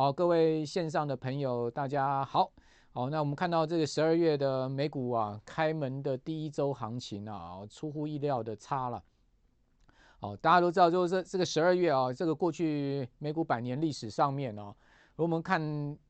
[0.00, 2.50] 好，各位线上的朋友，大家好。
[2.90, 9.04] 好，那我们看到这个十二月的美股啊，开门的第一周行情啊，出乎意料的差了。
[10.18, 14.74] 好，大家都知道，就是这这个十二月啊，这个过去美股百年历史上面呢，
[15.16, 15.60] 如果我们看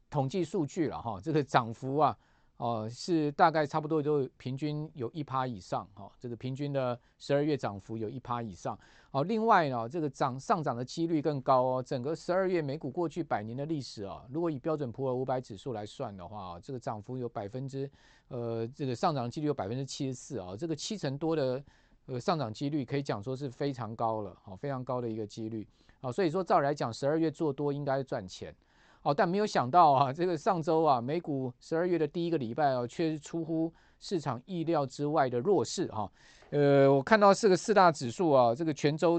[0.09, 2.17] 统计数据了哈，这个涨幅啊。
[2.61, 8.79] 哦，是大概差不多就平均有一趴以上，哈，这个平均的十二月涨幅有一趴以上。
[9.13, 11.83] 哦，另外呢，这个涨上涨的几率更高哦。
[11.83, 17.91] 整个十二月美股过去百年的历史啊，如果以标准普尔五百指数来算的话，这个涨幅有百分之，
[18.29, 21.65] 呃，这个上涨的几率有百分之七十四啊，这个七成多的
[22.05, 25.67] 呃上涨几率可以讲说是非常高了，好，非常高的一个几率。
[26.03, 28.55] 啊，所以说照来讲，十二月做多应该赚钱。
[29.03, 36.13] 哦，但没有想到啊，这个上周啊，美股十二月的第一个礼拜啊，却是出乎市场意料之外的弱势哈。
[36.51, 39.19] 呃，我看到四个四大指数啊，这个全周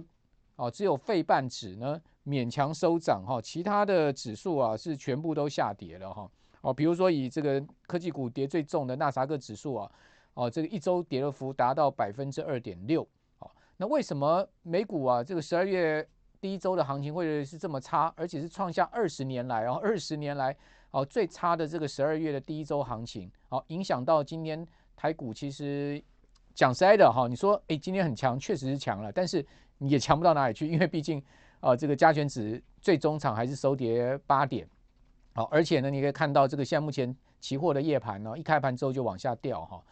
[0.55, 6.29] 啊，只有费半指呢勉强收涨哈，其他的指数啊是全部都下跌了哈。
[6.61, 9.91] 哦，比如说以这个科技股跌最重的纳斯克指数啊，
[10.35, 13.07] 哦，这个一周跌的幅达到百分之二点六。
[13.77, 16.07] 那为什么美股啊这个十二月？
[16.41, 20.53] 第一周的行情会是这么差，而且是创下二十年来哦，二十年来
[20.89, 25.31] 哦最差的这个十二月的第一周行情，好，影响到今天台股。
[25.31, 26.03] 其实
[26.55, 29.45] 讲实在的哈，你说哎，今天很强，确实是强了，但是
[29.77, 31.23] 你也强不到哪里去，因为毕竟
[31.59, 34.67] 啊，这个加权指最终场还是收跌八点，
[35.35, 39.83] 好，而且呢，你可以看到这个现在目前期货的夜盘呢，一开盘之后就往下掉哈，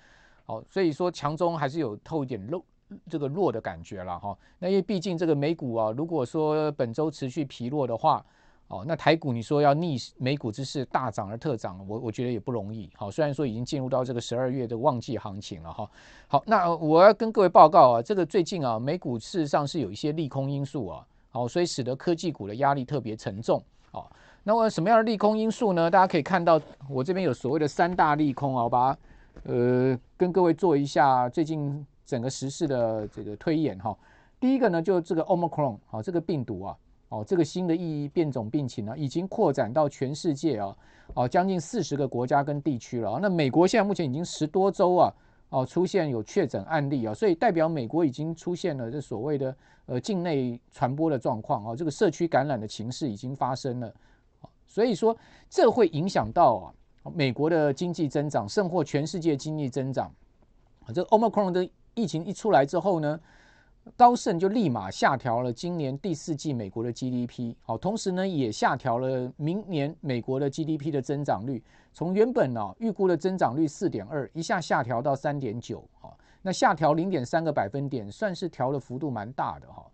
[0.46, 2.66] 好，所以说强中还是有透一点漏。
[3.10, 8.26] 这个弱的感觉了哈，那因为毕竟这个美股啊，如果说本周持续疲弱的话，
[8.68, 12.90] 哦，那台股你说要逆美股之势大涨而特涨，我我觉得也不容易。
[12.96, 15.90] 好，虽然说已经进入到这个十二月的旺季行情了哈。
[16.28, 23.64] 好，那我要跟各位报告啊，这个最近啊，美股事实上是有一些利空因素啊，好，所以使得科技股的压力特别沉重。
[23.92, 24.12] 好，
[24.44, 25.90] 那么什么样的利空因素呢？
[25.90, 29.00] 大家可以看到我这边有所谓的三大利空啊，我把它
[29.44, 31.86] 呃跟各位做一下最近。
[32.10, 33.96] 整个时事的这个推演哈，
[34.40, 36.78] 第一个呢，就这个 Omicron 啊，这个病毒啊，
[37.10, 40.76] 哦，这个新的意义变种病情呢，已经扩展到全世界啊，
[41.14, 43.20] 哦，将近四十个国家跟地区了。
[43.22, 45.14] 那美国现在目前已经十多州啊，
[45.50, 49.56] 哦，出现有确诊案例啊，所以代表美国已经出现了这所谓的
[49.86, 53.94] 呃境内传播的状况啊，这个社区感染的情势已经发生了。
[54.66, 55.16] 所以说
[55.48, 56.74] 这会影响到啊
[57.14, 60.12] 美国的经济增长，甚或全世界经济增长。
[60.92, 63.20] 这个 Omicron 的疫情一出来之后呢，
[63.98, 71.64] 高盛就立马下调了今年第四季美国的 GDP，好，同时呢也下调了明年美国的 GDP 的增长率，
[71.94, 75.84] 从原本呢预估的增长率四点二，一下下调到三点九，
[76.42, 79.86] 那下调零点三个百分点，算是调的幅度蛮大的哈，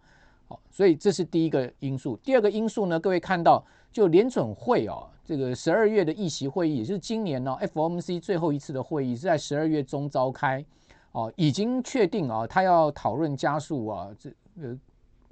[0.48, 2.16] 好，所以这是第一个因素。
[2.18, 10.64] 第二个因素呢，各位看到就联准会啊，这个十二月的议息会议，也是今年呢 FOMC 最后一次的会议是在十二月中召开。
[11.16, 14.30] 哦，已经确定啊，他要讨论加速啊，这
[14.62, 14.78] 呃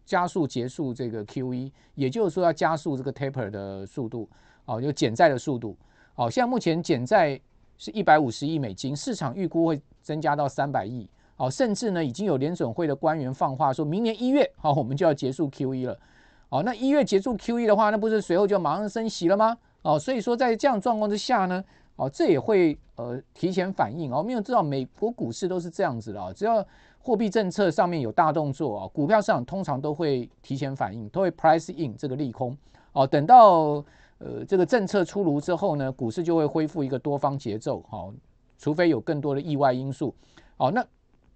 [0.06, 4.30] 加速结束这个 QE，也就是说要加速这个 taper 的速度，
[4.64, 5.76] 哦，就减债的速度。
[6.16, 7.38] 哦，现在目前减债
[7.78, 11.06] 是一百五十亿美金，市场预估会增加到三百亿。
[11.36, 16.00] 哦，甚至呢，已经有联准会的官员放话说，明年一月，好，我们就要结束 QE 了。
[16.48, 19.58] 哦，那一月结束 QE 的话，那不是随后就马上升息了吗？
[19.82, 21.62] 哦，所以说在这样状况之下呢。
[21.96, 24.18] 哦，这也会呃提前反应哦。
[24.18, 26.66] 我们有知道美国股市都是这样子的啊，只要
[27.00, 32.58] 货币政策上面有大动作啊，股票市场通常都会提前反应，都会 price in 这个利空
[32.94, 33.06] 哦。
[33.06, 33.84] 等到
[34.20, 38.14] 呃这个政策出炉之后呢，股市就会恢复一个多方节奏哦，
[38.58, 40.14] 除非有更多的意外因素
[40.58, 40.72] 哦。
[40.72, 40.86] 那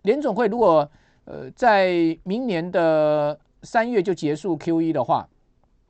[0.03, 0.89] 联总会如果
[1.25, 5.27] 呃在明年的三月就结束 QE 的话。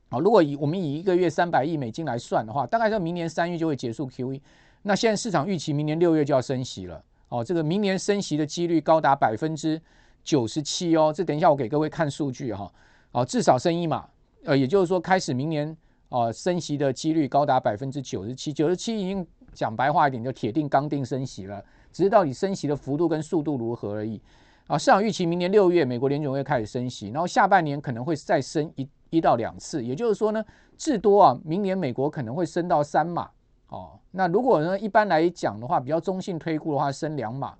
[0.09, 4.39] 好，如果以我们以一个月三百亿美金来算的话，大概在明年三月就会结束 QE。
[4.87, 7.03] 那现在市场预期明年六月就要升息了。
[7.27, 9.79] 哦，这个明年升息的几率高达百分之
[10.23, 11.11] 九十七哦。
[11.13, 12.71] 这等一下我给各位看数据哈。
[13.11, 14.07] 哦，至少升一码，
[14.45, 15.75] 呃，也就是说开始明年
[16.07, 18.53] 哦升息的几率高达百分之九十七。
[18.53, 21.61] 九十七已经讲白话一点，就铁定刚定升息了，
[21.91, 24.21] 只是到底升息的幅度跟速度如何而已。
[24.67, 28.87] 啊，市场预期明年六月美国联准会开始升息，然后下半年可能会再升一。
[29.09, 30.43] 一到两次，也就是说呢，
[30.77, 33.29] 至多啊，明年美国可能会升到三码
[33.69, 33.91] 哦。
[34.11, 37.53] 那如果呢，一般来讲的话，比较中性推估的话，升两码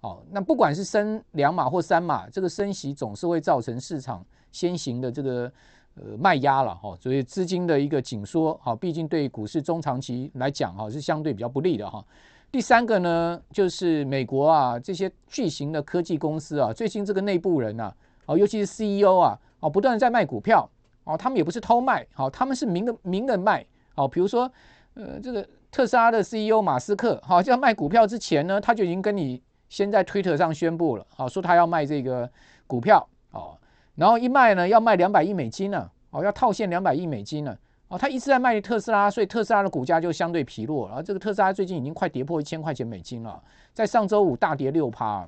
[0.00, 0.22] 哦。
[0.30, 5.50] 那不管是升两码或三码，这个升息总是会造成市场先行的这个
[5.94, 12.04] 呃卖压了哈，所以资金的一个紧缩好，毕竟对股市中长期来讲哈是相对比较不利的哈。
[12.50, 17.94] 第三个呢，就是美国啊这些巨型的科技公司啊，最近这个内部人啊，
[18.26, 20.68] 哦，尤其是 CEO 啊，哦，不断在卖股票。
[21.04, 23.66] 哦，他们也不是偷卖，好，他们是明的明的卖，
[23.96, 24.48] 哦，比如说
[24.94, 32.30] 呃这个特斯拉的 CEO 马斯克，好、哦，在卖股票之前呢，他就已经跟你先在推特上宣布了，好、说他要卖这个
[32.66, 33.56] 股票，哦，
[33.94, 37.56] 然后一卖呢要卖两百亿美金呢，哦，要套现两百亿美金呢，
[37.88, 43.42] 哦，他一直在卖特斯拉，所以特斯拉的股价就相对疲弱，然后这个特斯拉最近已经快跌破一千块钱美金了，
[43.72, 45.26] 在上周五大跌六趴，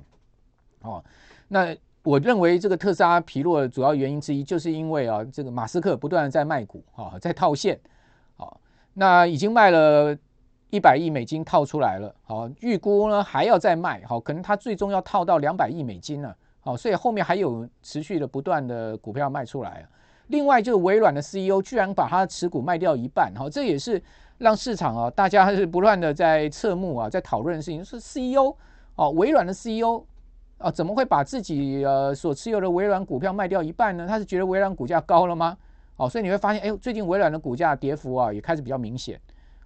[0.81, 1.03] 哦，
[1.47, 1.75] 那。
[2.05, 7.79] 我认为这个特斯拉疲弱的主要原因之一，就是因为啊，这个马斯克不断的在卖股啊，在套现，
[8.37, 8.45] 啊，
[8.95, 10.17] 那已经卖了
[10.69, 19.85] 一百亿美金套出来了，好，预估呢还要再卖，好，可能他最终要套到两百亿美金了，好，所以后面还有持续的不断的股票卖出来。
[20.27, 24.01] 另外就是微软的 CEO 居然把他的持股卖掉一半，好，这也是
[24.39, 28.55] 让市场啊大家是不断的在侧目啊，在讨论的事情，是 CEO
[28.95, 30.03] 哦，微软的 CEO。
[30.57, 34.07] 啊，怎么会把自己呃所持有的微软股票卖掉一半呢？
[34.07, 35.57] 他是觉得微软股价高了吗？
[35.97, 39.19] 哦，所以你会发现，哎，最近微软的股价跌幅啊也开始比较明显。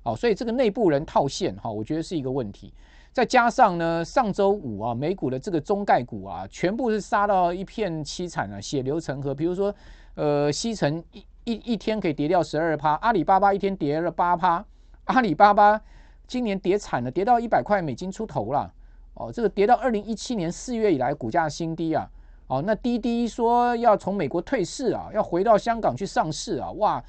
[0.03, 2.73] 哦，所以这个内部人套现哈，我觉得是一个问题。
[3.11, 9.33] 再加上呢，上周五啊，美股的这个中概股啊，全部是杀到一片凄惨啊，血流成河。
[9.33, 9.73] 比如说，
[10.13, 14.63] 呃，西城一一一天可以跌掉十二趴，阿里巴巴一天跌了八趴，
[15.05, 15.81] 阿里巴巴
[16.27, 18.71] 今年跌惨了，跌到一百块美金出头了。
[19.15, 22.07] 哦，这个跌到二零一七年四月以来股价新低啊！
[22.49, 26.71] 哦，那滴滴说要从美国退市啊，要回到香港去上市啊！
[26.73, 27.01] 哇，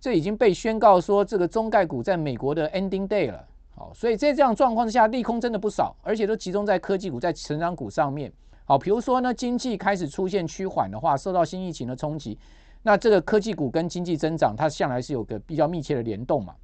[0.00, 3.44] 这已经被宣告说这个中概股在美国的 ending day 了。
[3.74, 8.32] 好，所以在这样状况下，利空真的不少，而且都集中在科技股、在成长股上面。
[8.64, 12.38] 好，比如说呢，经济开始出现趋缓的话，受到新疫情的冲击，
[12.84, 16.54] 那这个科技股跟经济增长，它向来是有个比较密切的联动嘛，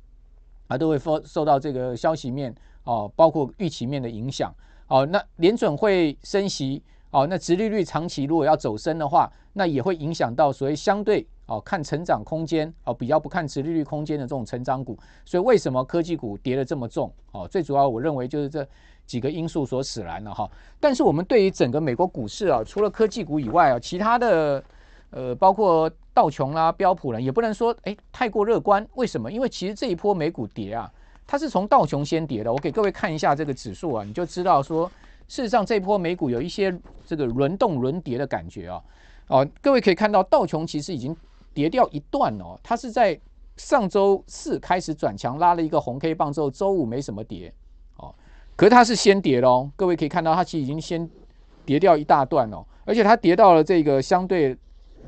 [0.68, 2.54] 啊，都会受受到这个消息面
[2.84, 4.54] 哦，包括预期面的影响。
[4.86, 14.96] 哦，那联准会升息，哦，那殖利率长期如果要走升的话，那也会影响到所谓相对哦看成长空间哦比较不看殖利率空间的这种成长股。
[15.24, 17.12] 所以为什么科技股跌得这么重？
[17.32, 18.66] 哦，最主要我认为就是这
[19.06, 20.48] 几个因素所使然了哈。
[20.78, 24.62] 但是我们对于整个美国股市啊，除了科技股以外啊，其他的
[25.10, 28.86] 呃包括道琼啦、标普啦，也不能说诶太过乐观。
[28.94, 29.30] 为什么？
[29.32, 30.90] 因为其实这一波美股跌啊。
[31.26, 34.90] 它是从道琼先跌的，我给各位看一下这个指数啊，你就知道说，
[35.30, 38.82] 事实上这波美股有一些这个轮动轮跌的感觉啊。
[39.28, 41.16] 哦，各位可以看到道琼其实已经
[41.54, 43.18] 跌掉一段哦，它是在
[43.56, 47.54] 上周四开始转强，拉了一个红 K 棒之后，周五没什么跌
[47.98, 48.12] 哦，
[48.56, 49.70] 可是它是先跌喽。
[49.76, 51.08] 各位可以看到，它其实已经先
[51.64, 54.56] 跌掉一大段哦，而且它跌到了这个相对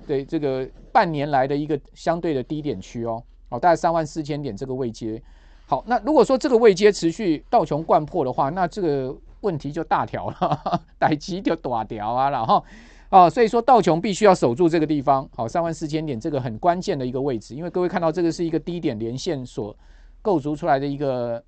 [0.06, 5.20] 对这个半年来的一个相对的低点区哦，哦，大概三万四千点这个位阶。
[5.66, 12.64] 好，那如果说这个位阶持续道琼掼破的话，那这个问题就大条了， 逮鸡就大条啊，然后
[13.10, 19.76] 啊，所以说道琼必须要守住这个地方，好，三万四千点这个很关键的一个位置，因为各位看到这个是一个低点连线所
[20.22, 21.40] 构筑出来的一个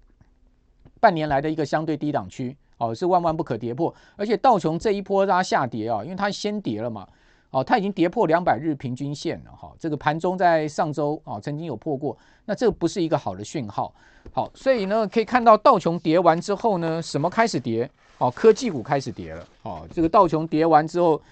[1.01, 7.09] 半年来的一个相对低档区，哦，是万万不可跌破，而且道琼这一波它下跌啊，因为它先跌了嘛。
[7.51, 9.73] 哦，它已经跌破两百日平均线了哈。
[9.79, 13.95] 这个盘中在上周啊曾经有破过，那这个不是一个好的讯号。
[14.35, 17.89] 好，所以呢可以看到道琼跌完之后呢，什么开始跌？
[18.19, 19.47] 哦，科技股开始跌了。
[19.63, 21.23] 哦，这个道琼跌完之后，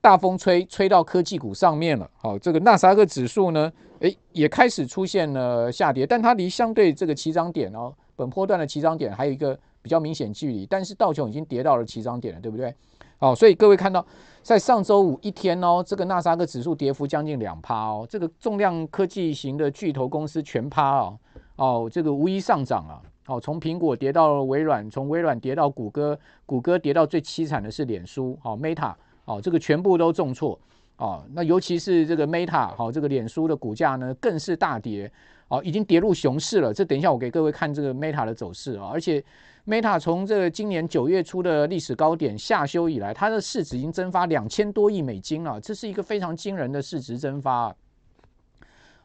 [0.00, 2.10] 大风吹吹到科技股上面了。
[2.16, 12.74] 好，这个纳斯克指数呢，诶也开始出现了下跌，但它离相对这个起涨点哦，本波段的起涨点还有一个比较明显距离，但是道琼已经跌到了起涨点了，对不对？
[13.18, 14.04] 好，所以各位看到。
[14.40, 21.18] 在上周五一天哦，这个纳斯克指数跌幅将近两趴哦，这个重量科技型的巨头公司全趴哦，
[21.58, 30.58] 哦，这个无一上涨啊，哦，从苹果跌到微软，从微软跌到谷歌，谷歌跌到最凄惨的是脸书，哦，Meta，哦，这个全部都重挫，
[30.96, 35.10] 哦，那尤其是这个 Meta，好，这个脸书的股价呢更是大跌，
[35.48, 36.72] 哦，已经跌入熊市了。
[36.72, 39.22] 这等一下我给各位看这个 Meta 的走势啊，而且。
[39.66, 47.76] Meta 从这个今年九月初的历史高点下修以来，它的市值已经蒸发两千多亿美金了，这是一个非常惊人的市值蒸发。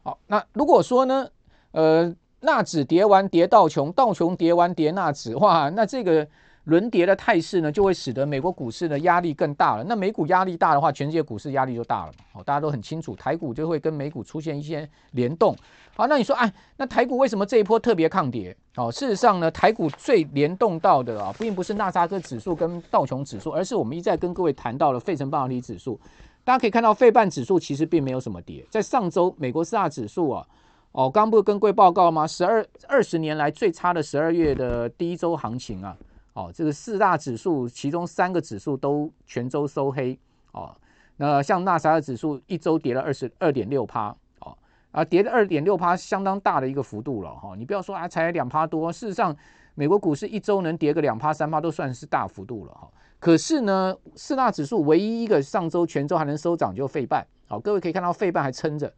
[0.02, 1.28] 好，那如果说呢，
[1.72, 6.26] 呃，纳指跌完跌道琼，道琼跌完跌纳指，哇，那这个。
[6.64, 9.84] 轮跌的态势呢，就会使得美国股市的压力更大了。
[9.84, 12.24] 那美股压力大的话，全世界股市压力就大了嘛。
[12.32, 15.54] 好，大家都很清楚，台股就会跟美股出现一些联动。
[15.94, 18.56] 好，那你说，哎，那台股为什么这一波特别抗跌？
[18.76, 26.00] 哦，事实上呢，台股最联动到的啊，并不是纳斯达克指数跟道琼指数，而是我们一再跟各位谈到了费城半导体指数。
[26.44, 28.64] 大家可以看到，费半指数其实并没有什么跌。
[28.70, 30.46] 在上周，美国四大指数啊，
[30.94, 32.24] 哦，刚不是跟各位报告吗？
[32.24, 35.96] 十二二十年来最差的十二月的第一周行情啊。
[36.34, 40.16] 哦，这个四大指数，其中三个指数都全周收黑
[40.52, 40.72] 哦。
[41.16, 44.56] 那像纳斯达克指数一周跌了二十二点六趴哦。
[44.92, 47.56] 啊，跌了二点六趴，相当大的一个幅度了哈。
[47.56, 49.36] 你不要说啊，才两趴多，事实上，
[49.74, 52.88] 美国股市一周能跌个两趴三趴，都算是大幅度了哈。
[53.18, 57.26] 可是呢，四大指数唯一一个上周全周还能收涨，就费半。
[57.48, 58.92] 好，各位可以看到费半还撑着。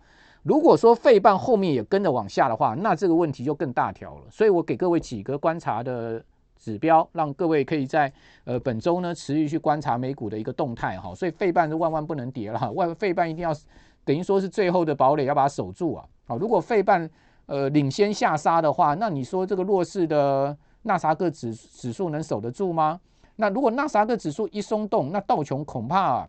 [0.47, 4.23] 如果说费半后面也跟着往下的话，那这个问题就更大条了。
[4.31, 6.23] 所以我给各位几个观察的
[6.57, 8.13] 指标，让各位可以在
[8.45, 11.13] 呃本周呢持续去观察美股的一个动态哈。
[11.17, 13.53] 所以费半是万万不能跌了，万费半一定要。
[14.05, 16.05] 等于说是最后的堡垒，要把它守住啊！
[16.29, 17.11] 好，如果费半
[17.47, 23.01] 呃领先下杀的话，那你说这个弱势的纳萨克指指数能守得住吗？
[23.35, 26.29] 那如果纳萨克指数一松动，那道琼恐怕啊，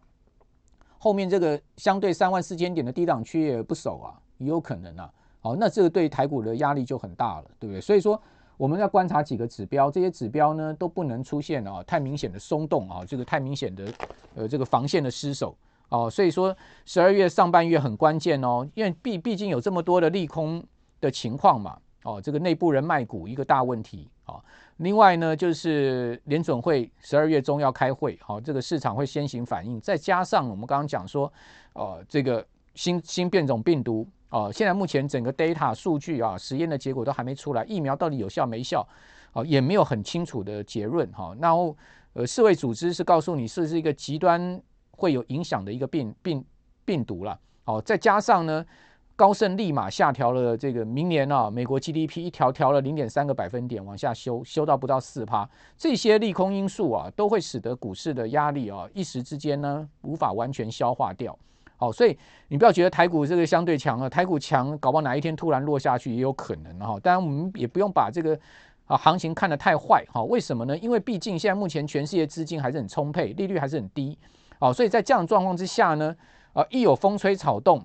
[0.97, 5.11] 后面这个相对三万四千点的低档区也不守啊，也有可能啊。
[5.39, 7.79] 好，那这个对台股的压力就很大了，对不对？
[7.79, 8.19] 所以说
[8.57, 13.93] 我们要观察几个指标，这些指标呢都不能出现啊太明显的松动啊，这个太明显的
[14.35, 15.55] 呃这个防线的失守。
[15.89, 20.63] 哦，所以说十二月上半月很关键哦，因为毕毕竟有这么多的利空
[20.99, 21.77] 的情况嘛。
[22.03, 24.09] 哦，这个内部人卖股一个大问题。
[24.27, 24.43] 好，
[24.77, 29.81] 另外呢，就是联准会十二月中要开会，好，这个市场会先行反应。
[29.81, 31.31] 再加上我们刚刚讲说，
[31.73, 38.87] 呃，这个新新变种病毒，哦，现在目前整个 data 数据啊，实验的结果都还没出来，疫苗到底有效没效，
[39.33, 41.11] 哦，也没有很清楚的结论。
[41.13, 41.75] 哈，然后
[42.13, 44.61] 呃，世卫组织是告诉你是是一个极端。
[44.99, 46.43] 会有影响的一个病病
[46.83, 48.65] 病毒了，哦，再加上呢，
[49.17, 61.35] 高盛立马下调了这个明年啊，美国 GDP 一调调了零点三个百分点往下修，修到不到四趴，这些利空因素啊，都会使得股市的压力啊，一时之间呢无法完全消化掉，
[61.77, 62.15] 好，所以
[62.47, 68.39] 你不要觉得台股这个相对强啊，台股强，搞不好哪一天突然落下去也有可能哈，当然我们也不用把这个
[68.85, 70.77] 啊行情看得太坏哈，为什么呢？
[70.77, 74.15] 因为毕竟现在目前全世界资金还是很充沛，利率还是很低。
[74.59, 76.15] 好，所以在这样状况之下呢，
[76.53, 77.83] 啊，一有风吹草动，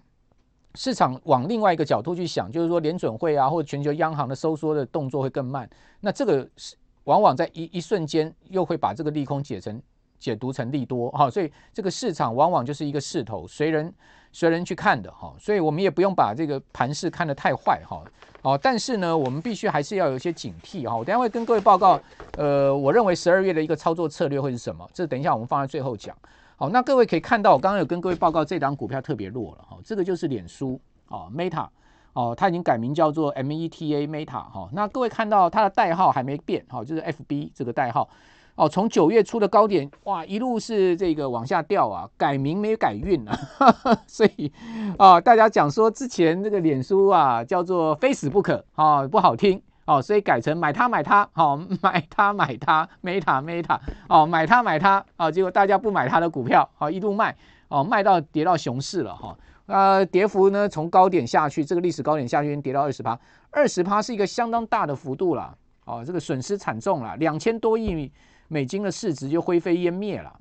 [0.75, 5.69] 市场往另外一个角度去想，就是说联准会啊，或者全球央行的收缩的动作会更慢。
[6.01, 6.75] 那这个是
[7.05, 9.81] 往往在一一瞬间又会把这个利空解成
[10.19, 13.93] 解读成利多，哈，所以这个市场往往就是一个势头，随人
[14.33, 18.03] 随人去看的，哈，所以我们也不用把这个盘势看得太坏，哈，
[18.43, 22.01] 哦，但是呢，我们必须还是要有一些警惕，哈，我等下会跟各位报告，
[22.39, 24.89] 呃，我认为十二月的一个操作策略会是什么？
[24.95, 26.17] 这等一下我们放在最后讲。
[26.57, 29.77] 好，那各位可以看到，我刚刚有跟各位报告，这档股票特别弱了哈。
[29.85, 31.67] 这个就是脸书啊，Meta
[32.13, 34.69] 哦，它已经改名叫做 Meta Meta 哈。
[34.73, 38.09] 那各位看到它的代号还没变哈，就是 FB 这个代号
[38.55, 38.69] 哦。
[38.69, 43.37] 从九月初的高点哇，一路是这个往下掉啊，改名没改运啊。
[44.07, 44.53] 所以
[44.99, 49.61] 啊，大家讲说之前这个脸书啊叫做非死不可啊，不好听。
[49.85, 57.37] 哦，所以改成买它买它，好、哦、买它买它，Meta Meta，哦买它买它，啊、哦、结果大家不买它的股票，好、哦、一路卖，
[57.67, 59.37] 哦卖到跌到熊市了哈，
[59.67, 63.19] 呃跌幅呢从高点下去，这个历史高点下去跌到二十趴，
[63.51, 65.53] 二十趴是一个相当大的幅度了，
[65.85, 68.09] 哦这个损失惨重了，两千多亿
[68.47, 70.33] 美金的市值就灰飞烟灭了，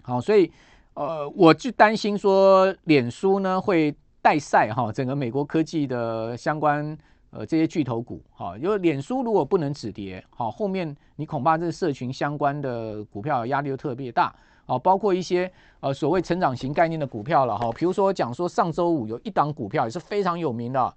[0.00, 0.50] 好、哦、所以
[0.94, 6.96] 呃我就担心说脸书呢会带赛哈整个美国科技的相关。
[7.30, 20.94] 呃，这些巨头股，哈，因为脸书如果不能止跌，好，后面你恐怕这社群相关的股票压力又特别大，啊，包括一些呃所谓成长型概念的股票了，哈，比如说讲说上周五有一档股票也是非常有名的，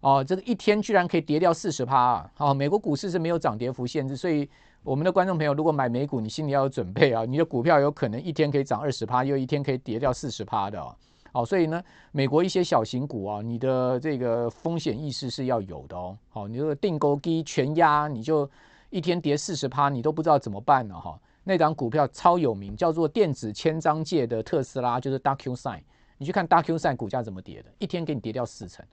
[0.00, 4.48] 哦，这个一天居然可以跌掉四十趴，啊，美国股市是没有涨跌幅限制，所以
[4.84, 10.80] 我们的观众朋友如果买美股，你心里要有准备啊，你的股票有可能一天可以涨二十趴，又一天可以跌掉四十趴的。
[11.32, 16.16] 好，所以呢，美国一些小型股啊，你的这个风险意识是要有的哦。
[16.28, 18.48] 好，你这个定勾机全压，你就
[18.90, 21.16] 一天跌四十趴，你都不知道怎么办了哈。
[21.44, 25.80] 那档股票超有名，叫做电子签章界的特斯拉，就是 DocuSign。
[26.18, 28.84] 你去看 DocuSign 股价怎么跌的，一天给你跌掉四成。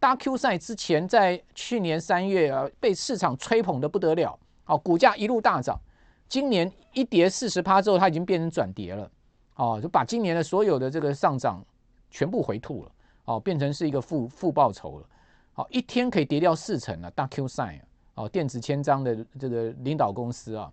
[0.00, 5.80] DocuSign 之前在去年三月啊，被市场吹捧得不得了，好，股价一路大涨。
[6.28, 9.10] 今年一跌四十趴之后，它已经变成转跌了，
[9.56, 11.64] 哦，就把今年的所有的这个上涨。
[12.10, 12.90] 全部回吐了，
[13.24, 15.06] 哦，变成是一个负负报酬了，
[15.52, 17.80] 好，一天可以跌掉四成啊大 Q sign
[18.14, 20.72] 哦，电子签章的这个领导公司啊，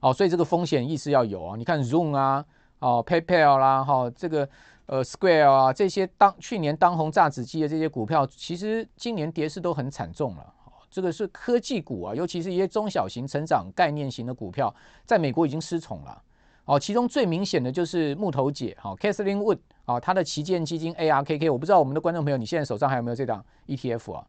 [0.00, 1.56] 哦，所以这个风险意识要有啊。
[1.56, 2.44] 你看 Zoom 啊，
[2.78, 4.48] 哦，PayPal 啦，哈，这个
[4.86, 10.52] 呃 Square 啊，这些当去年当红炸子鸡的这些股票，其实今年跌势都很惨重了。
[10.88, 16.22] 这个是科技股啊，尤其是一些中小型成长概念型的股票，在美国已经失宠了。
[16.66, 24.26] 哦，其中最明显的就是木头姐，哈，Katherine Wood，啊，她的旗舰基金 ARKK，我不知道我们的观众朋友，你现在手上还有没有这档 ETF 啊？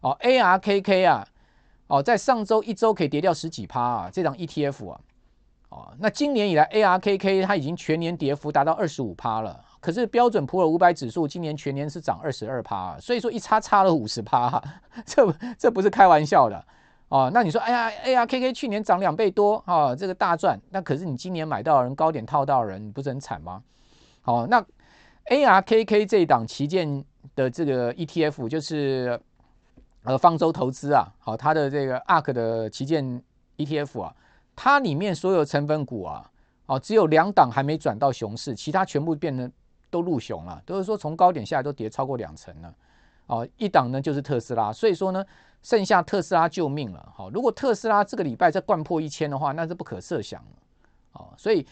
[0.00, 1.26] 哦，ARKK 啊，
[1.86, 5.00] 哦，在上周一周可以跌掉十几趴啊，这档 ETF 啊，
[5.68, 14.60] 哦，那今年以来 ARKK 它已经全年跌幅达到二十五趴了，可是标准普尔五百指数今年全年是涨二十二趴，所以说一差差了五十趴，
[15.04, 16.64] 这这不是开玩笑的
[17.08, 17.30] 哦。
[17.32, 17.90] 那你说，哎呀
[18.24, 23.62] ，ARKK 去年涨两倍多啊，这个大赚，那可是你今年买到的人高点套到的人，你不是很惨吗？
[24.22, 24.64] 好、哦，那
[25.26, 29.20] ARKK 这一档旗舰的这个 ETF 就是
[30.04, 33.22] 呃方舟投资啊，好，它的这个 ARK 的旗舰
[33.56, 34.14] ETF 啊，
[34.54, 36.30] 它里面所有成分股啊。
[36.68, 39.48] 哦，只有两档还没转到熊市，其他全部变成
[39.88, 42.74] 都入熊了，都是说从高点下来都跌超过两成了。
[43.26, 45.24] 哦，一档呢就是特斯拉，所以说呢，
[45.62, 47.12] 剩下特斯拉救命了。
[47.14, 50.50] 好，如果特斯拉这个礼拜再灌破一千的话，那是不可设想了。
[51.12, 51.66] 哦，所以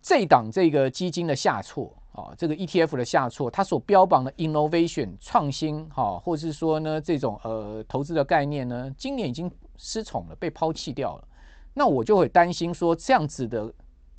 [0.00, 11.28] 这档这个基金的下挫，哦，这个 ETF 的下挫，它所标榜的 innovation 创新，哈，或是说呢这种呃投资的概念呢，今年已经失宠了，被抛弃掉了。
[11.74, 13.72] 那我就会担心说这样子的。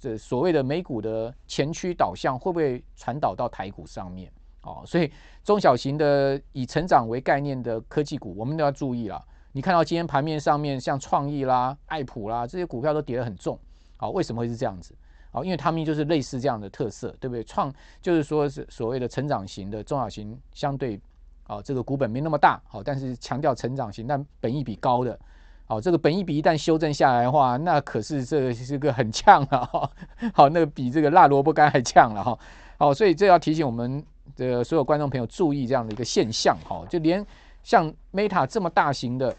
[0.03, 4.33] 这所谓的美股的前驱导向会不会传导到台股上面？
[4.63, 5.11] 哦，所以
[5.43, 9.23] 中小型的以成长为概念的科技股，我们都要注意了。
[9.53, 13.59] 你看到今天盘面上面，像创意啦、爱普啦这些股票都跌得很重。
[13.97, 14.95] 好，为什么会是这样子？
[15.31, 17.43] 好，因为他们就是类似这样的特色，对不对？
[17.43, 20.99] 创就是说是所谓的成长型的中小型，相对
[21.47, 25.17] 啊这个股本没那么大，好，但是强调成长型，但本益比高的。
[25.65, 29.89] 好，这个本益比一旦修正下来的话，那可是这是个很呛了哈。
[30.35, 32.37] 好，那个比这个辣萝卜干还呛了哈。
[32.77, 34.03] 好，所以这要提醒我们
[34.35, 36.83] 的所有观众朋友注意这样的一个现象哈。
[36.89, 37.25] 就连
[37.63, 39.35] 像 Meta 这么大型的，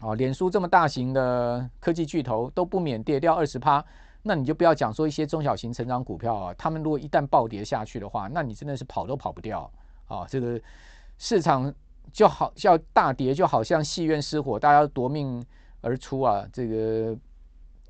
[0.00, 3.84] 啊，脸书这么大型的科技巨头都不免跌掉二十趴，
[4.22, 9.70] 那你就不要讲说一些中小型成长股票啊，他们如果一旦暴跌下去的话，那你真的是跑都跑不掉
[10.06, 10.26] 啊。
[10.28, 10.60] 这个
[11.18, 11.72] 市场。
[12.12, 15.42] 就好像大跌，就好像戏院失火，大家夺命
[15.80, 16.46] 而出啊！
[16.52, 17.16] 这个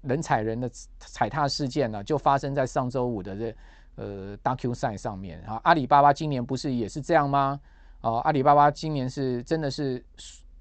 [0.02, 3.54] 人踩人的踩踏事件呢、就发生在上周五的这
[3.97, 5.61] 呃 DocuSign 上面啊。
[5.65, 7.61] 阿里巴巴今年不是也是这样吗？
[8.01, 10.05] 啊，阿里巴巴今年是真的是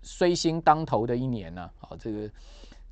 [0.01, 1.89] 衰星当头的一年呢、啊。
[1.89, 2.29] 啊，这个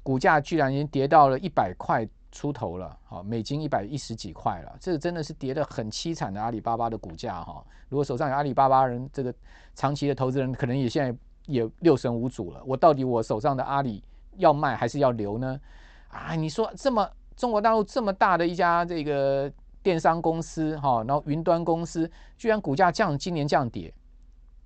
[0.04, 2.08] 股价居然已经跌到了一百块。
[2.34, 7.62] 出头了，好，美金一百一十几块了，这个真的是跌得很凄惨的阿里巴巴的股价哈。
[7.90, 9.36] 如果手上有阿里巴巴人，这个
[9.76, 12.64] 长期的投资人可能也现在也六神无主了。
[12.66, 14.02] 我到底我手上的阿里
[14.38, 15.60] 要卖还是要留呢？
[16.08, 19.52] 啊，你说这么中国大陆这么大的一家这个
[19.84, 23.94] 电商公司哈，然后云端公司居然股价降，今年降跌，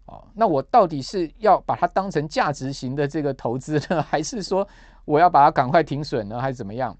[0.06, 4.67] 哦，那我到底是要把它当成价值型的这个投资呢， 还是说
[5.06, 6.95] 我要把它赶快停损呢，还是怎么样？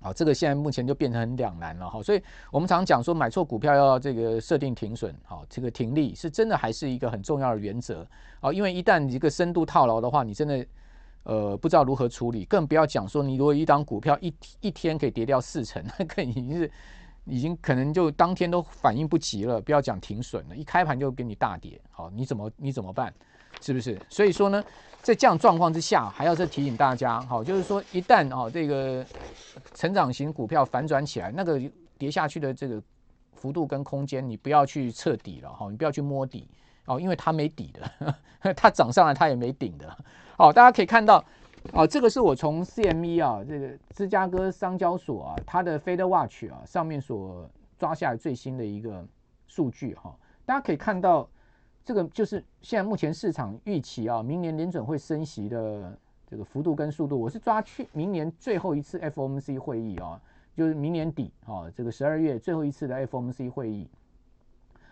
[0.00, 8.06] 好，这个现在目前就变成很两难了哈，所以我们常讲说买错股票要这个设定停损，好，这个停利是真的还是一个很重要的原则。
[8.38, 10.66] 啊，因为一旦一个深度套牢的话，你真的
[11.24, 16.70] 呃不知道如何处理，更不要讲说你如果一档股票一一天可以跌掉四成，那更已经是
[17.28, 23.12] 已经可能就当天都反应不及了，不要讲停损了，一开盘就给你大跌，好，你怎么你怎么办？
[23.60, 24.00] 是不是？
[24.08, 24.62] 所以说呢，
[25.02, 29.04] 在这样状况之下，还要再提醒大家，好，就是说一旦哦这个
[29.74, 31.60] 成长型股票反转起来，那个
[31.96, 32.80] 跌下去的这个
[33.34, 36.46] 幅度跟空间，你不要去测底了，哈，你不要去摸底，
[36.84, 38.14] 哦，因为它没底的，
[38.54, 39.96] 它涨上来它也没顶的，
[40.36, 41.24] 好，大家可以看到，
[41.72, 49.06] 哦，这个是我从 CME 啊，这个芝加哥商交所啊，它的 Fed Watch 啊上面所抓下来最新的一个
[49.46, 51.28] 数据哈，大家可以看到。
[51.84, 60.20] 这个就是现在目前市场预期啊，明年联准会升息的这个幅度跟速度，我是抓去明年最后一次 FOMC 会议啊，
[60.54, 63.88] 就是明年底啊，这个十二月最后一次的 FOMC 会议，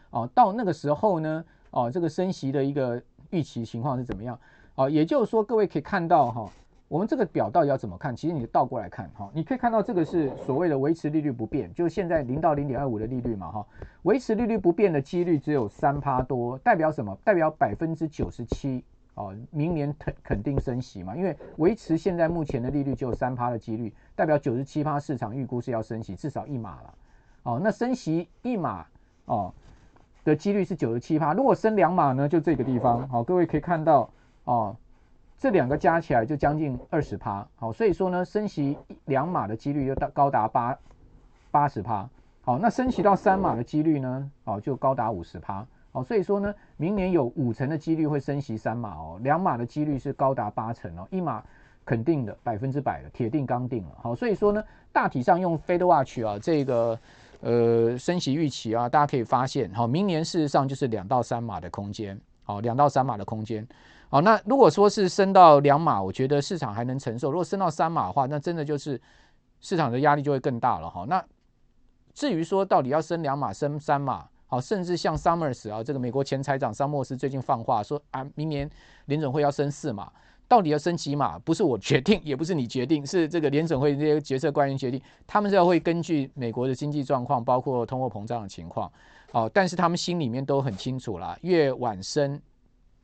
[0.09, 4.41] 哦，到那个时候呢，哦，这个升息的一个预期情况是怎么样？
[4.77, 6.51] 哦，也就是说，各位可以看到哈。
[6.89, 8.15] 我们这个表到底要怎么看？
[8.15, 13.67] 其实你倒过来看哈，你可以看到这个是所谓的维持利率不变，就是现在零到零点二五的利率嘛哈，
[14.03, 17.19] 维持利率不变的几率只有三趴多，代表什么？
[17.25, 18.85] 代表百分之九十七
[19.15, 26.95] 哦，明年肯肯定升息嘛，因为维持现在目前的利率只有三趴的几率，代表九十七趴市场预估是要升息至少一码了
[27.43, 28.87] 哦，那升息一码
[29.25, 29.53] 哦
[30.23, 32.29] 的几率是九十七趴，如果升两码呢？
[32.29, 34.09] 就这个地方好，各位可以看到
[34.47, 34.75] 哦。
[35.39, 40.79] 这两个加起来就将近二十趴，好，所以说呢，升息两码的几率就到高达八
[41.51, 42.09] 八十趴，
[42.41, 51.45] 好，那升息到三码的几率呢，哦，就高达五十趴，好，所以说呢，明年有五成的几率会升息三码哦，两码的几率是高达八成哦，一码
[51.85, 56.99] 肯定的百分之百的铁定刚定了，好，所以说呢，大体上用 Fed Watch 啊这个
[57.43, 63.69] 呃升息预期啊，大家可以发现，好，明年事实上就是两到三码的空间，好，两到三码的空间。
[64.17, 68.99] 好，那如果说是升到两码，我觉得市场还能承受；如果升到三码的话，那真的就是
[69.61, 71.05] 市场的压力就会更大了哈。
[71.07, 71.23] 那
[72.15, 78.71] 至于说到底要升两码升三码，好，甚至像 Summers 啊，这个美国前财长桑莫斯最近放话说啊，明年
[79.05, 80.11] 联准会要升四码。
[80.49, 81.39] 到底要升几码？
[81.41, 84.99] 不是我决定，也不是你决定，是这个联准会这些决策官员决定。
[85.27, 88.91] 他们是要会根据美国的经济状况，包括通货膨胀的情况，
[89.33, 92.41] 哦，但是他们心里面都很清楚啦，越晚升，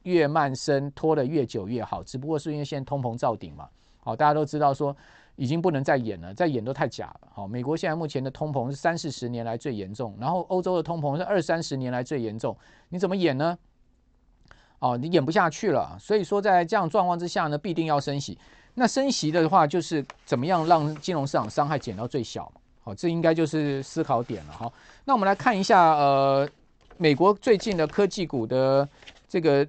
[0.04, 2.02] 越慢升，拖得越久越好。
[2.02, 3.68] 只不过是因为现在通膨造顶嘛，
[4.00, 4.96] 好，大家都知道说
[5.36, 7.28] 已经不能再演了，再演都太假了。
[7.32, 12.56] 好，美国现在目前的通膨是三四十年来最严重，然后欧洲的通膨是二三十年来最严重，
[12.88, 13.58] 你怎么演呢？
[14.78, 18.36] 哦，你演不下去了，所以说在这样状况之下呢，必定要升息。
[18.74, 22.50] 那升息的话，就是怎么样让金融市场伤害减到最小？
[22.82, 24.72] 好，这应该就是思考点了哈。
[25.04, 26.48] 那我们来看一下，呃，
[26.96, 28.88] 美国最近的科技股的
[29.28, 29.64] 这个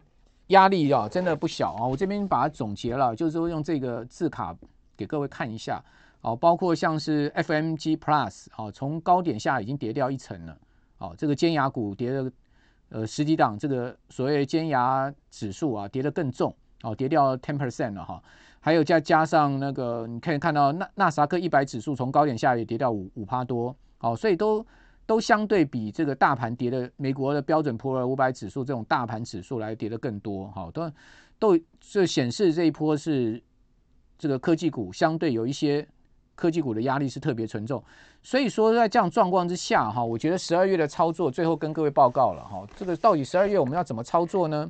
[0.53, 1.85] 压力啊，真的不小啊。
[1.85, 4.55] 我这边把它总结了，就是说用这个字卡
[4.95, 5.83] 给各位看一下。
[6.21, 10.57] 哦，包括像是 FMG Plus，哦，从高点下已经跌掉一层了。
[10.97, 12.31] 哦，这个尖牙股跌了。
[12.89, 18.21] 呃，十几档这个所谓尖牙指数啊，跌得更重哦，跌掉 ten percent 了哈。
[18.59, 24.63] 还有再加上那个，你可以看到纳纳斯达克一百指数从高点下也跌掉五五趴多，哦，所以都
[25.05, 30.91] 都相对比这个大盘跌的美国的标准普尔五百指数这种大盘指数来跌的更多，哈，都
[31.39, 33.41] 都这显示这一波是
[34.17, 35.87] 这个科技股相对有一些。
[36.35, 37.81] 科技股的压力是特别沉重，
[38.23, 44.69] 所以说在这样状况之下，哈，我觉得十二月的操作最后跟各位报告了，哈，这个到底十二月我们要怎么操作呢？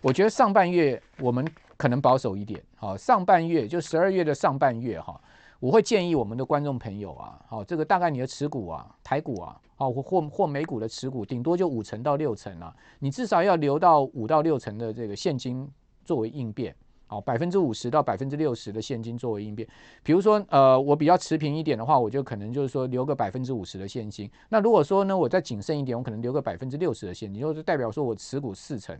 [0.00, 5.20] 我觉得上半月我们可能保守一点，哈，上半月就十二月的上半月，哈，
[5.64, 15.66] 我会建议我们的观众朋友啊，好，这个大概你的持股啊，台股啊，好或或或美股的持股，顶多就五成到六成啊，你至少要留到五到六成的这个现金
[16.04, 16.76] 作为应变。
[17.06, 19.66] 好，百分之五十到百分之六十的现金作为应变。
[20.02, 24.30] 比如说，呃，我比较持平一点的话，我就可能就是说留个百分之五十的现金。
[24.50, 28.94] 那如果说呢，我再谨慎一点，我可能留个百分之六十的现金，就是代表说我持股四成。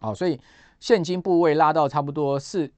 [0.00, 0.38] 好，所以
[0.80, 2.70] 现金部位拉到差不多四，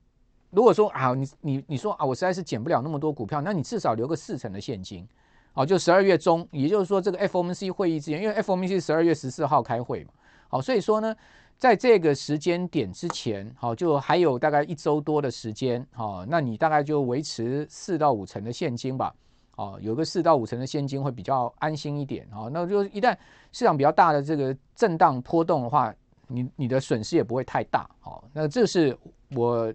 [0.51, 5.07] 如果说啊，你你你说啊，我实在是减不了那么多股票，那你至少留个四成的现金。
[5.53, 10.11] 好，就十二月中，也就是说这个 FOMC 会议之前，因为 FOMC 是十二月十四号开会嘛。
[10.49, 11.15] 好，所以说呢。
[11.59, 19.13] 在这个时间点之前，好，就还有大概一周多的时间，好，那你大概就维持四到五成的现金吧，
[19.57, 23.13] 哦，有个四到五成的现金会比较安心一点，哦，那就一旦
[23.51, 25.93] 市场比较大的这个震荡波动的话，
[26.29, 28.97] 你你的损失也不会太大，好，那这是
[29.35, 29.75] 我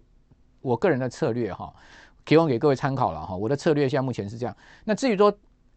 [0.64, 1.72] 我个人的策略哈，
[2.26, 5.32] 提供给各位参考了哈，我的策略现在目前是这样，那至于说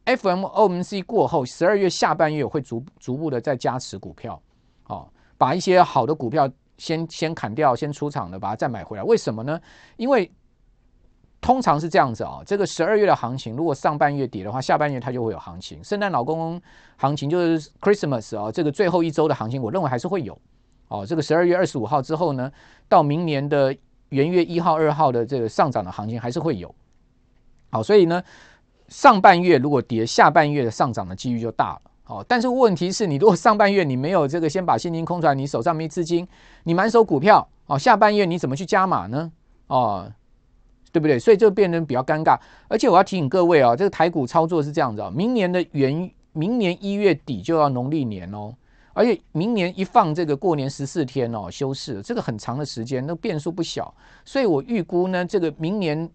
[0.06, 4.40] FOMC 过后，十二月下半月会逐逐步的再加持股票，
[4.86, 5.06] 哦。
[5.38, 9.02] 把一些好的股票先先砍掉，先出场的，把它再买回来。
[9.02, 9.60] 为什么呢？
[9.98, 10.32] 因为
[11.42, 15.84] 通常是这样子啊、这个十二月的行情，如果上半月底的话，下半月它就会有行情。
[15.84, 16.62] 圣诞老公公
[16.96, 20.40] 行情就是 Christmas 啊、这个最后一周的行情，我认为还是会有。
[20.88, 22.50] 哦，这个十二月二十五号之后呢，
[22.88, 23.76] 到明年的
[24.10, 26.74] 元月一号、二号的这个上涨的行情还是会有。
[27.70, 28.22] 好，所以呢，
[28.88, 31.80] 上半月如果跌，下半月的上涨的几率就大了。
[32.06, 36.26] 哦，但是问题是你如果上半月你没有这个先把现金空出来，你手上没资金，
[36.62, 39.32] 你满手股票，哦，下半月你怎么去加码呢？
[39.66, 40.08] 哦，
[40.92, 41.18] 对不对？
[41.18, 42.38] 所以就变得比较尴尬。
[42.68, 48.54] 而且我要提醒各位啊、哦，这个台股操作是这样子、哦，明年的元，明年一月底就要农历年哦，
[48.96, 53.94] 而且明年一放这个过年十四天哦，休市，这个很长的时间，那变数不小。
[54.24, 56.08] 所以我预估呢，这个明年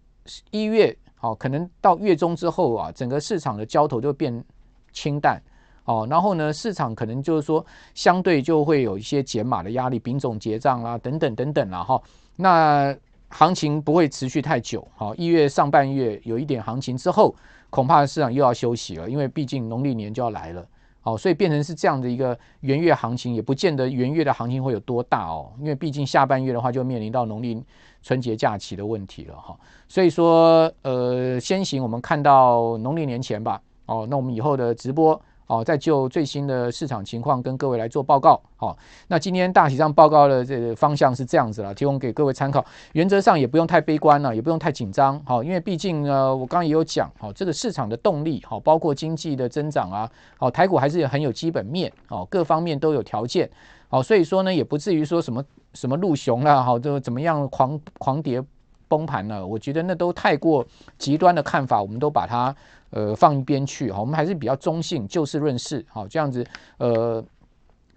[0.50, 4.44] 一月，好、哦，可能到月中之后啊，整个市场的交投就变
[4.90, 5.40] 清淡。
[5.84, 7.64] 哦，然后呢，市场可能就是说，
[7.94, 12.02] 相对就会有一些减码的压力，丙种结账啦，等等等等啦，哈。
[12.34, 12.92] 那
[13.28, 17.32] 行情不会持续太久，好，一月上半月有一点行情之后，
[17.70, 20.66] 恐怕市场又要休息了，因为毕竟农历年就要来了，
[21.02, 27.62] 哦，所以变成是这样的一个元月行情，也不见得元月的行情会有多大哦，因为毕竟下半月的话就面临到农历
[28.02, 29.58] 春节假期的问题了，哈。
[29.88, 35.20] 所以说，呃，先行我们看到农历年前吧，哦，那我们以后的直播。
[35.52, 38.40] 哦，再就最新的市场情况跟各位来做报告。
[38.56, 38.74] 好，
[39.08, 42.64] 那今天大体上报告的这个方向是这样子了，提供给各位参考。
[42.92, 45.20] 原则上也不用太悲观了，也不用太紧张。
[45.26, 53.50] 好，因为毕竟呢，我刚刚也有讲，好，这个市场的动力，好，包括经济的增长啊，好，台股还是很有基本面，好，各方面都有条件，
[53.90, 58.42] 好，所以说呢，也不至于说什么什么陆熊啦，好，这怎么样狂狂跌
[58.88, 59.46] 崩盘了？
[59.46, 62.56] 我觉得那都太过极端的看法，我们都把它。
[62.92, 66.46] 呃，放一边去哈，我们还是比较中性，就事论事，好，这样子，
[66.78, 67.24] 呃，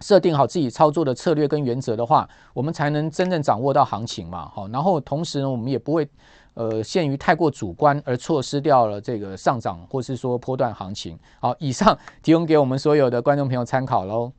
[0.00, 4.50] 设定好自己操作的策略跟原则的话，我们才能真正掌握到行情嘛。
[4.54, 6.08] 好，然后同时呢，我们也不会
[6.54, 11.18] 呃限于太过主观而错失掉了这个上涨或是说波段行情。
[11.40, 14.32] 好，以上提供给我们所有的观众朋友参考喽。